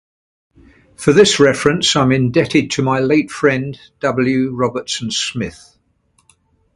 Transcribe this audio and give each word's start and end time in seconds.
For 0.95 1.13
this 1.13 1.39
reference 1.39 1.95
I 1.95 2.01
am 2.01 2.11
indebted 2.11 2.71
to 2.71 2.81
my 2.81 2.97
late 2.97 3.29
friend 3.29 3.79
W. 3.99 4.49
Robertson 4.49 5.11
Smith. 5.11 5.77